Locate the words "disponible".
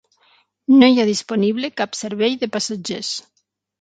1.09-1.71